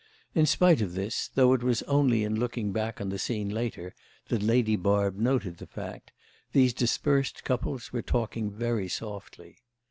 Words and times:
In 0.33 0.47
spite 0.47 0.81
of 0.81 0.95
this, 0.95 1.29
though 1.35 1.53
it 1.53 1.61
was 1.61 1.83
only 1.83 2.23
in 2.23 2.39
looking 2.39 2.71
back 2.73 2.99
on 2.99 3.09
the 3.09 3.19
scene 3.19 3.49
later 3.49 3.93
that 4.29 4.41
Lady 4.41 4.75
Barb 4.75 5.15
noted 5.19 5.57
the 5.57 5.67
fact, 5.67 6.11
these 6.53 6.73
dispersed 6.73 7.43
couples 7.43 7.93
were 7.93 8.01
talking 8.01 8.49
very 8.49 8.87
softly. 8.87 9.57